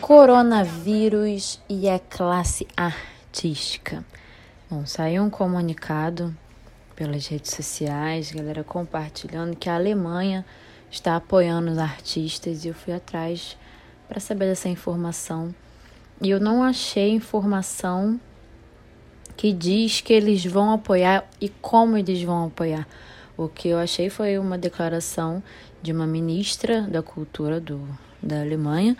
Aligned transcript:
Coronavírus 0.00 1.60
e 1.68 1.88
a 1.88 2.00
classe 2.00 2.66
artística. 2.76 4.04
Bom, 4.68 4.84
saiu 4.84 5.22
um 5.22 5.30
comunicado 5.30 6.36
pelas 6.96 7.26
redes 7.28 7.52
sociais, 7.52 8.32
galera 8.32 8.64
compartilhando 8.64 9.56
que 9.56 9.70
a 9.70 9.76
Alemanha 9.76 10.44
está 10.90 11.14
apoiando 11.14 11.70
os 11.70 11.78
artistas 11.78 12.64
e 12.64 12.68
eu 12.68 12.74
fui 12.74 12.92
atrás 12.92 13.56
para 14.08 14.18
saber 14.18 14.46
dessa 14.46 14.68
informação. 14.68 15.54
E 16.20 16.28
eu 16.28 16.40
não 16.40 16.62
achei 16.62 17.10
informação 17.10 18.20
que 19.36 19.52
diz 19.52 20.00
que 20.00 20.12
eles 20.12 20.44
vão 20.44 20.72
apoiar 20.72 21.24
e 21.40 21.48
como 21.48 21.96
eles 21.96 22.22
vão 22.22 22.46
apoiar. 22.46 22.86
O 23.40 23.48
que 23.48 23.68
eu 23.68 23.78
achei 23.78 24.10
foi 24.10 24.38
uma 24.38 24.58
declaração 24.58 25.42
de 25.80 25.92
uma 25.92 26.06
ministra 26.06 26.82
da 26.82 27.02
cultura 27.02 27.58
do, 27.58 27.88
da 28.22 28.42
Alemanha, 28.42 28.94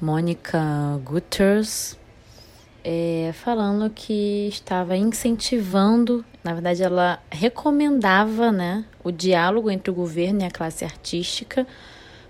Mônica 0.00 0.60
Guterres, 1.02 1.98
é, 2.84 3.32
falando 3.34 3.90
que 3.90 4.46
estava 4.46 4.96
incentivando, 4.96 6.24
na 6.44 6.52
verdade, 6.54 6.84
ela 6.84 7.20
recomendava 7.32 8.52
né, 8.52 8.84
o 9.02 9.10
diálogo 9.10 9.68
entre 9.68 9.90
o 9.90 9.94
governo 9.94 10.42
e 10.42 10.44
a 10.44 10.52
classe 10.52 10.84
artística 10.84 11.66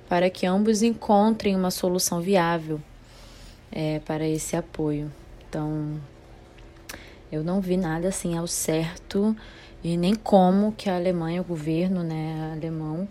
para 0.09 0.31
que 0.31 0.47
ambos 0.47 0.83
encontrem 0.83 1.55
uma 1.55 1.71
solução 1.71 2.23
viável 2.23 2.81
é, 3.71 3.99
para 3.99 4.27
esse 4.27 4.57
apoio. 4.57 5.13
Então, 5.47 6.01
eu 7.31 7.45
não 7.45 7.61
vi 7.61 7.77
nada 7.77 8.09
assim 8.09 8.39
ao 8.39 8.47
certo 8.47 9.37
e 9.83 9.97
nem 9.97 10.15
como 10.15 10.73
que 10.73 10.91
a 10.91 10.97
Alemanha, 10.97 11.41
o 11.41 11.45
governo 11.45 12.03
né, 12.03 12.53
alemão, 12.53 13.09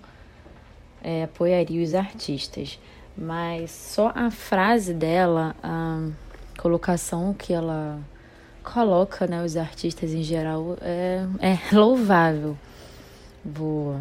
é, 1.04 1.24
apoiaria 1.24 1.84
os 1.84 1.96
artistas. 1.96 2.80
Mas 3.18 3.72
só 3.72 4.12
a 4.16 4.30
frase 4.30 4.94
dela, 4.94 5.56
a 5.64 6.08
colocação 6.58 7.34
que 7.34 7.54
ela 7.54 8.00
coloca, 8.64 9.26
né, 9.28 9.44
os 9.44 9.58
artistas 9.58 10.14
em 10.14 10.24
geral, 10.24 10.78
é, 10.82 11.26
é 11.40 11.76
louvável. 11.76 12.58
Vou 13.44 14.00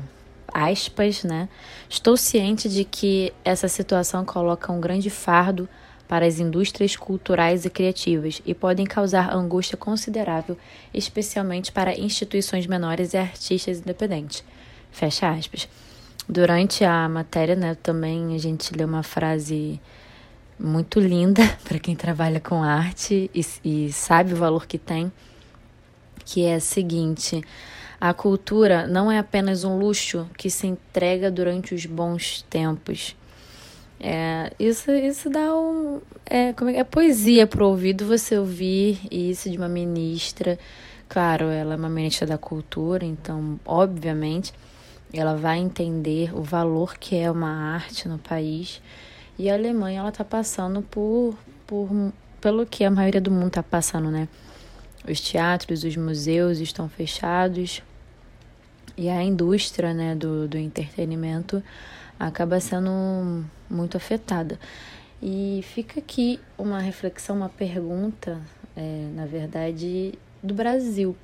aspas, 0.52 1.24
né? 1.24 1.48
Estou 1.89 2.16
ciente 2.16 2.69
de 2.69 2.84
que 2.84 3.33
essa 3.44 3.69
situação 3.69 4.24
coloca 4.24 4.72
um 4.72 4.80
grande 4.80 5.11
fardo 5.11 5.69
para 6.09 6.27
as 6.27 6.41
indústrias 6.41 6.97
culturais 6.97 7.67
e 7.67 7.70
criativas 7.70 8.41
e 8.47 8.55
podem 8.55 8.87
causar 8.87 9.33
angústia 9.34 9.77
considerável, 9.77 10.56
especialmente 10.92 11.70
para 11.70 11.97
instituições 11.97 12.67
menores 12.67 13.12
e 13.12 13.19
artistas 13.19 13.78
independentes. 13.78 14.42
Fecha 14.91 15.31
aspas. 15.31 15.69
Durante 16.27 16.83
a 16.83 17.09
matéria, 17.09 17.55
né, 17.55 17.77
também 17.83 18.34
a 18.34 18.39
gente 18.39 18.75
lê 18.75 18.84
uma 18.84 19.03
frase 19.03 19.81
muito 20.59 20.98
linda 20.98 21.42
para 21.64 21.79
quem 21.79 21.95
trabalha 21.95 22.41
com 22.41 22.62
arte 22.62 23.31
e, 23.34 23.47
e 23.64 23.92
sabe 23.92 24.33
o 24.33 24.36
valor 24.36 24.67
que 24.67 24.79
tem, 24.79 25.12
que 26.25 26.45
é 26.45 26.55
a 26.55 26.61
seguinte: 26.61 27.42
a 28.01 28.14
cultura 28.14 28.86
não 28.86 29.11
é 29.11 29.19
apenas 29.19 29.64
um 29.64 29.79
luxo 29.79 30.29
que 30.36 30.48
se 30.48 30.67
entrega 30.67 31.31
durante 31.31 31.75
os 31.75 31.84
bons 31.84 32.42
tempos. 32.48 33.14
É, 34.00 34.52
isso, 34.58 34.91
isso 34.92 35.28
dá 35.28 35.54
um. 35.56 36.00
É, 36.24 36.52
como 36.52 36.70
é, 36.70 36.77
é 36.77 36.84
poesia 36.84 37.46
para 37.46 37.64
o 37.64 37.68
ouvido 37.68 38.06
você 38.06 38.38
ouvir 38.38 39.00
isso 39.10 39.50
de 39.50 39.56
uma 39.56 39.68
ministra. 39.68 40.58
Claro, 41.08 41.46
ela 41.46 41.74
é 41.74 41.77
uma 41.77 41.88
ministra 41.88 42.27
da 42.27 42.36
cultura, 42.36 43.05
então, 43.05 43.58
obviamente, 43.64 44.52
ela 45.12 45.34
vai 45.36 45.58
entender 45.58 46.36
o 46.36 46.42
valor 46.42 46.98
que 46.98 47.16
é 47.16 47.30
uma 47.30 47.74
arte 47.74 48.06
no 48.08 48.18
país. 48.18 48.80
E 49.38 49.48
a 49.48 49.55
Alemanha, 49.55 50.00
ela 50.00 50.10
está 50.10 50.24
passando 50.24 50.83
por, 50.83 51.36
por. 51.66 51.88
pelo 52.40 52.67
que 52.67 52.84
a 52.84 52.90
maioria 52.90 53.20
do 53.20 53.30
mundo 53.30 53.48
está 53.48 53.62
passando, 53.62 54.11
né? 54.11 54.28
Os 55.08 55.20
teatros, 55.20 55.83
os 55.83 55.96
museus 55.96 56.58
estão 56.58 56.89
fechados, 56.89 57.83
e 58.98 59.08
a 59.08 59.23
indústria 59.23 59.94
né, 59.94 60.14
do, 60.17 60.48
do 60.48 60.58
entretenimento 60.58 61.62
acaba 62.18 62.58
sendo 62.61 63.45
muito 63.70 63.96
afetada. 63.96 64.58
E 65.23 65.61
fica 65.64 66.01
aqui 66.01 66.40
uma 66.56 66.80
reflexão, 66.80 67.36
uma 67.36 67.48
pergunta, 67.48 68.40
é, 68.77 69.08
na 69.14 69.27
verdade, 69.27 70.14
do 70.42 70.55
Brasil. 70.55 71.17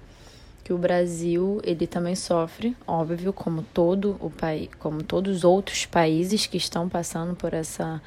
Que 0.63 0.73
o 0.73 0.79
Brasil, 0.79 1.61
ele 1.63 1.87
também 1.87 2.15
sofre, 2.15 2.75
óbvio, 2.87 3.33
como 3.33 3.63
todo 3.63 4.17
o 4.19 4.31
país, 4.31 4.71
como 4.79 5.03
todos 5.03 5.39
os 5.39 5.45
outros 5.45 5.85
países 5.85 6.47
que 6.47 6.57
estão 6.57 6.89
passando 6.89 7.37
por 7.37 7.53
essa 7.53 8.01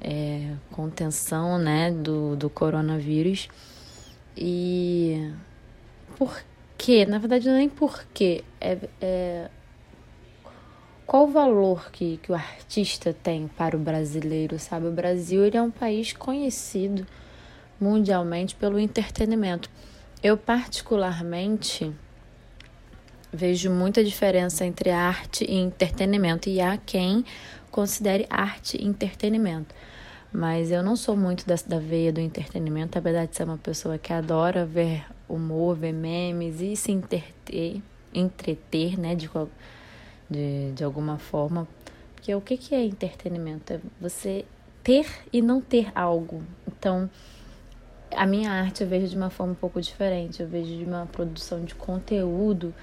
é, 0.00 0.50
contenção, 0.72 1.56
né, 1.56 1.90
do, 1.92 2.34
do 2.36 2.50
coronavírus. 2.50 3.48
E 4.36 5.30
por 6.18 6.36
que, 6.76 7.06
na 7.06 7.18
verdade, 7.18 7.48
é 7.48 7.52
nem 7.52 7.68
porquê, 7.68 8.44
é, 8.60 8.76
é 9.00 9.50
qual 11.06 11.24
o 11.24 11.30
valor 11.30 11.90
que, 11.90 12.18
que 12.18 12.32
o 12.32 12.34
artista 12.34 13.12
tem 13.12 13.46
para 13.46 13.76
o 13.76 13.80
brasileiro, 13.80 14.58
sabe? 14.58 14.86
O 14.86 14.92
Brasil 14.92 15.44
ele 15.44 15.56
é 15.56 15.62
um 15.62 15.70
país 15.70 16.12
conhecido 16.12 17.06
mundialmente 17.80 18.54
pelo 18.54 18.78
entretenimento. 18.78 19.68
Eu, 20.22 20.36
particularmente, 20.36 21.92
vejo 23.30 23.70
muita 23.70 24.02
diferença 24.02 24.64
entre 24.64 24.90
arte 24.90 25.44
e 25.44 25.56
entretenimento, 25.56 26.48
e 26.48 26.60
há 26.60 26.78
quem 26.78 27.24
considere 27.70 28.26
arte 28.30 28.80
e 28.80 28.86
entretenimento. 28.86 29.74
Mas 30.32 30.70
eu 30.70 30.82
não 30.82 30.96
sou 30.96 31.16
muito 31.16 31.46
da, 31.46 31.54
da 31.66 31.78
veia 31.78 32.12
do 32.12 32.20
entretenimento, 32.20 32.98
apesar 32.98 33.26
de 33.26 33.36
ser 33.36 33.44
uma 33.44 33.58
pessoa 33.58 33.98
que 33.98 34.12
adora 34.12 34.64
ver 34.64 35.04
humor, 35.28 35.76
ver 35.76 35.92
memes 35.92 36.60
e 36.60 36.74
se 36.74 36.90
entreter, 36.90 37.82
entreter 38.12 38.98
né, 38.98 39.14
de, 39.14 39.28
de, 40.28 40.72
de 40.72 40.84
alguma 40.84 41.18
forma. 41.18 41.66
Porque 42.14 42.34
o 42.34 42.40
que, 42.40 42.56
que 42.56 42.74
é 42.74 42.84
entretenimento? 42.84 43.74
É 43.74 43.80
você 44.00 44.44
ter 44.82 45.06
e 45.32 45.42
não 45.42 45.60
ter 45.60 45.90
algo. 45.94 46.42
Então, 46.66 47.08
a 48.14 48.26
minha 48.26 48.50
arte 48.50 48.82
eu 48.82 48.88
vejo 48.88 49.08
de 49.08 49.16
uma 49.16 49.30
forma 49.30 49.52
um 49.52 49.56
pouco 49.56 49.80
diferente. 49.80 50.42
Eu 50.42 50.48
vejo 50.48 50.76
de 50.76 50.84
uma 50.84 51.06
produção 51.06 51.64
de 51.64 51.74
conteúdo 51.74 52.74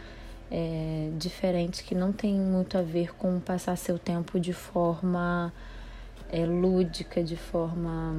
é, 0.52 1.10
diferente 1.18 1.84
que 1.84 1.96
não 1.96 2.12
tem 2.12 2.34
muito 2.34 2.78
a 2.78 2.82
ver 2.82 3.16
com 3.16 3.40
passar 3.40 3.78
seu 3.78 3.98
tempo 3.98 4.40
de 4.40 4.52
forma 4.52 5.54
é, 6.30 6.46
lúdica, 6.46 7.24
de 7.24 7.38
forma 7.38 8.16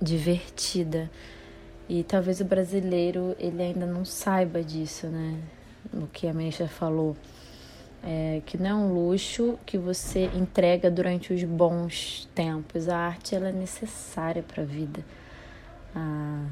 divertida. 0.00 1.10
E 1.88 2.02
talvez 2.02 2.40
o 2.40 2.44
brasileiro 2.44 3.36
ele 3.38 3.62
ainda 3.62 3.86
não 3.86 4.04
saiba 4.04 4.62
disso, 4.62 5.06
né? 5.06 5.38
O 5.92 6.06
que 6.06 6.26
a 6.26 6.32
ministra 6.32 6.68
falou. 6.68 7.16
É, 8.08 8.40
que 8.46 8.56
não 8.56 8.70
é 8.70 8.74
um 8.74 8.94
luxo 8.94 9.58
que 9.66 9.76
você 9.76 10.26
entrega 10.26 10.88
durante 10.88 11.32
os 11.32 11.42
bons 11.42 12.28
tempos. 12.36 12.88
A 12.88 12.96
arte 12.96 13.34
ela 13.34 13.48
é 13.48 13.52
necessária 13.52 14.44
para 14.44 14.62
a 14.62 14.66
vida. 14.66 15.04
A, 15.92 16.46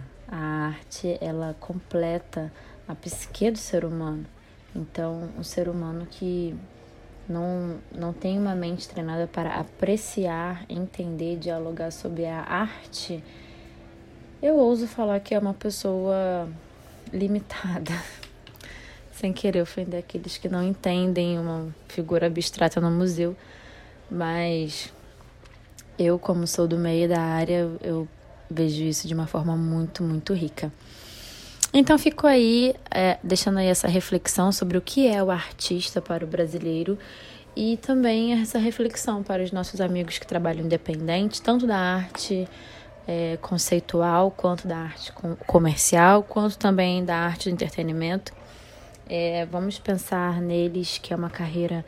arte 0.67 1.17
ela 1.21 1.55
completa 1.61 2.53
a 2.89 2.95
psique 2.97 3.53
do 3.53 3.59
ser 3.59 3.85
humano. 3.85 4.27
Então, 4.75 5.31
um 5.39 5.45
ser 5.45 5.69
humano 5.69 6.09
que 6.11 6.57
não, 7.29 7.79
não 7.95 8.13
tem 8.13 8.37
uma 8.37 8.57
mente 8.57 8.89
treinada 8.89 9.29
para 9.29 9.55
apreciar, 9.55 10.65
entender, 10.69 11.37
dialogar 11.37 11.93
sobre 11.93 12.27
a 12.27 12.41
arte, 12.41 13.23
eu 14.43 14.57
ouso 14.57 14.89
falar 14.89 15.21
que 15.21 15.35
é 15.35 15.39
uma 15.39 15.55
pessoa 15.55 16.49
limitada. 17.13 17.93
Sem 19.17 19.33
querer 19.33 19.63
ofender 19.63 20.01
aqueles 20.01 20.37
que 20.37 20.49
não 20.49 20.63
entendem 20.63 21.39
uma 21.39 21.69
figura 21.89 22.27
abstrata 22.27 22.81
no 22.81 22.91
museu, 22.91 23.37
mas 24.11 24.93
eu, 25.99 26.19
como 26.19 26.47
sou 26.47 26.67
do 26.67 26.77
meio 26.77 27.09
da 27.09 27.21
área, 27.21 27.71
eu 27.81 28.09
vejo 28.51 28.83
isso 28.83 29.07
de 29.07 29.15
uma 29.15 29.27
forma 29.27 29.57
muito, 29.57 30.03
muito 30.03 30.35
rica. 30.35 30.73
Então 31.73 31.99
ficou 31.99 32.29
aí, 32.29 32.75
é, 32.91 33.19
deixando 33.23 33.59
aí 33.59 33.67
essa 33.67 33.89
reflexão 33.89 34.53
sobre 34.53 34.79
o 34.79 34.81
que 34.81 35.09
é 35.09 35.23
o 35.23 35.31
artista 35.31 36.01
para 36.01 36.25
o 36.25 36.29
brasileiro 36.29 36.97
e 37.57 37.77
também 37.79 38.33
essa 38.33 38.59
reflexão 38.59 39.23
para 39.23 39.43
os 39.43 39.51
nossos 39.51 39.81
amigos 39.81 40.19
que 40.19 40.27
trabalham 40.27 40.65
independente, 40.65 41.43
tanto 41.43 41.67
da 41.67 41.77
arte 41.77 42.49
é, 43.07 43.37
conceitual, 43.41 44.31
quanto 44.31 44.67
da 44.67 44.77
arte 44.79 45.13
comercial, 45.47 46.23
quanto 46.23 46.57
também 46.57 47.05
da 47.05 47.17
arte 47.17 47.49
do 47.49 47.53
entretenimento. 47.53 48.33
É, 49.09 49.47
vamos 49.47 49.79
pensar 49.79 50.41
neles 50.41 50.99
que 50.99 51.13
é 51.13 51.17
uma 51.17 51.31
carreira 51.31 51.85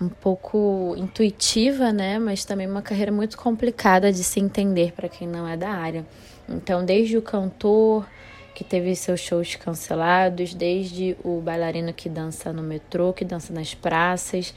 um 0.00 0.08
pouco 0.08 0.94
intuitiva, 0.96 1.92
né? 1.92 2.18
Mas 2.18 2.44
também 2.44 2.66
uma 2.66 2.82
carreira 2.82 3.12
muito 3.12 3.36
complicada 3.36 4.12
de 4.12 4.22
se 4.22 4.40
entender 4.40 4.92
para 4.92 5.08
quem 5.08 5.26
não 5.26 5.46
é 5.46 5.56
da 5.56 5.70
área. 5.70 6.06
Então, 6.48 6.84
desde 6.84 7.16
o 7.16 7.22
cantor 7.22 8.06
que 8.54 8.64
teve 8.64 8.94
seus 8.96 9.20
shows 9.20 9.54
cancelados, 9.54 10.54
desde 10.54 11.16
o 11.22 11.40
bailarino 11.40 11.92
que 11.92 12.08
dança 12.08 12.52
no 12.52 12.62
metrô, 12.62 13.12
que 13.12 13.24
dança 13.24 13.52
nas 13.52 13.74
praças, 13.74 14.52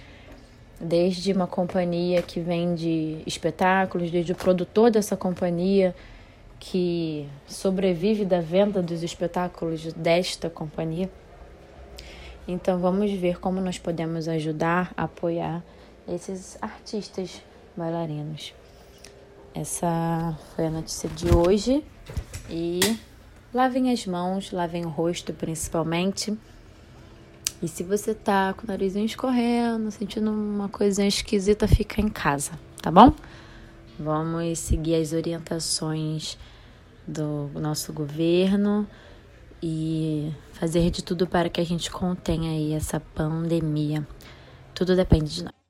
desde 0.80 1.32
uma 1.32 1.46
companhia 1.46 2.22
que 2.24 2.40
vende 2.40 3.22
espetáculos, 3.28 4.10
desde 4.10 4.32
o 4.32 4.36
produtor 4.36 4.90
dessa 4.90 5.16
companhia 5.16 5.94
que 6.60 7.28
sobrevive 7.48 8.26
da 8.26 8.40
venda 8.40 8.82
dos 8.82 9.04
espetáculos 9.04 9.94
desta 9.94 10.50
companhia. 10.50 11.10
Então 12.48 12.80
vamos 12.80 13.12
ver 13.12 13.40
como 13.40 13.62
nós 13.62 13.78
podemos 13.78 14.28
ajudar, 14.28 14.94
apoiar 14.98 15.64
esses 16.08 16.58
artistas 16.62 17.42
bailarinos. 17.76 18.54
Essa 19.54 20.38
foi 20.56 20.68
a 20.68 20.70
notícia 20.70 21.10
de 21.10 21.34
hoje 21.34 21.84
e 22.50 22.80
lavem 23.54 23.92
as 23.92 24.06
mãos, 24.06 24.52
lavem 24.52 24.86
o 24.86 24.90
rosto 24.90 25.34
principalmente. 25.34 26.38
E 27.62 27.68
se 27.68 27.84
você 27.84 28.16
tá 28.16 28.54
com 28.54 28.64
o 28.64 28.68
narizinho 28.68 29.06
escorrendo, 29.06 29.92
sentindo 29.92 30.32
uma 30.32 30.68
coisinha 30.68 31.08
esquisita, 31.08 31.68
fica 31.68 32.02
em 32.02 32.10
casa, 32.10 32.52
tá 32.82 32.90
bom? 32.90 33.14
Vamos 34.00 34.58
seguir 34.58 34.96
as 34.96 35.14
orientações 35.14 36.38
do 37.08 37.52
nosso 37.54 37.94
governo 37.94 38.88
e 39.62 40.32
fazer 40.62 40.92
de 40.92 41.04
tudo 41.04 41.26
para 41.26 41.50
que 41.50 41.60
a 41.60 41.66
gente 41.66 41.90
contenha 41.90 42.52
aí 42.52 42.74
essa 42.74 43.00
pandemia. 43.00 44.08
Tudo 44.76 44.96
depende 44.96 45.34
de 45.34 45.44
nós. 45.46 45.61